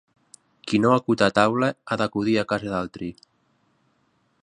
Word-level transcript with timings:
Qui 0.69 0.79
no 0.85 0.93
acut 0.93 1.25
a 1.27 1.29
taula 1.39 1.71
ha 1.85 1.99
d'acudir 2.03 2.35
a 2.43 2.47
casa 2.53 2.75
d'altri. 2.75 3.15